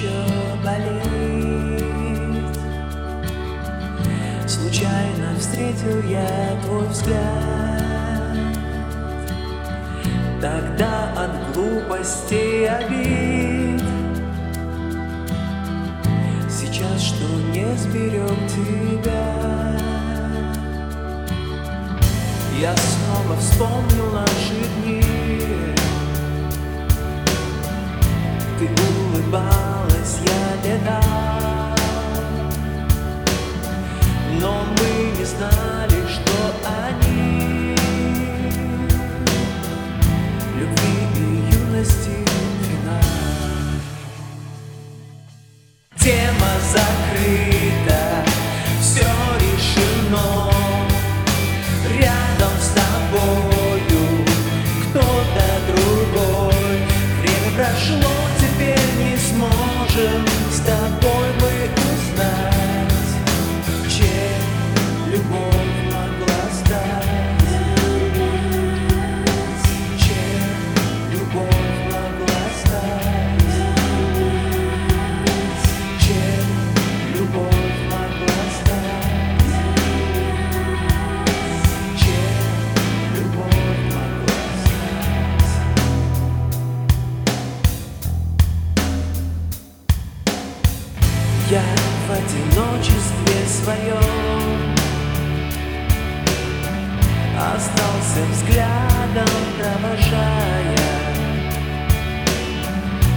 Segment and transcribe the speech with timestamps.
[0.00, 1.84] еще болит.
[4.46, 7.20] Случайно встретил я твой взгляд.
[10.40, 13.82] Тогда от глупости обид.
[16.48, 19.76] Сейчас что не сберег тебя?
[22.58, 25.02] Я снова вспомнил наши дни
[28.58, 29.69] Ты улыбалась,
[30.00, 30.39] я летал
[92.30, 94.74] одиночестве своем
[97.36, 99.28] Остался взглядом
[99.58, 100.76] провожая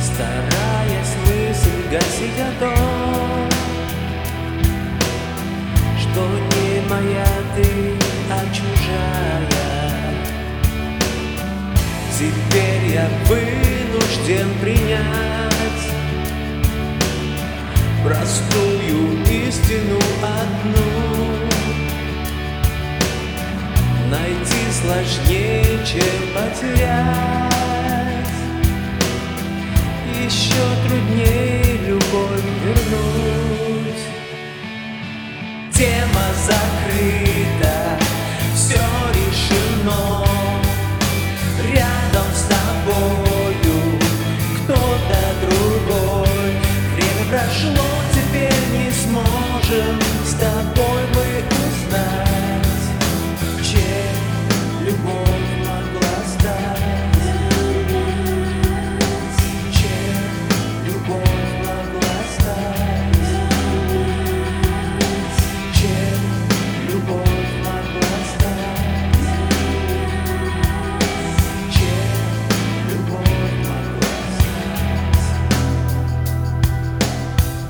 [0.00, 3.50] Стараясь мысль гасить о том
[5.98, 7.94] Что не моя ты,
[8.30, 9.48] а чужая.
[12.16, 15.44] Теперь я вынужден принять
[18.04, 18.63] Простую
[19.64, 20.80] истину одну.
[24.10, 27.14] Найти сложнее, чем потерять.
[30.24, 31.53] Еще труднее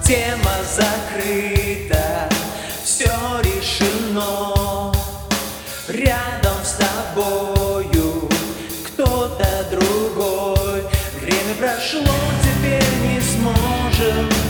[0.06, 2.28] Тема закрыта,
[2.84, 3.10] все
[3.40, 4.92] решено.
[5.88, 8.28] Рядом с тобою
[8.86, 10.82] кто-то другой.
[11.22, 14.43] Время прошло, теперь не сможем.